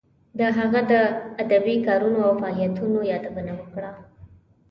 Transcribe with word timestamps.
د 0.39 0.41
هغه 0.57 0.81
د 0.91 0.93
ادبی 1.43 1.75
کارونو 1.87 2.19
او 2.27 2.33
فعالیتونو 2.41 2.99
یادونه 3.11 3.53
کړه. 3.73 3.91